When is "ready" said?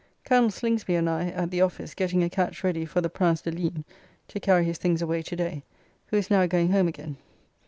2.63-2.85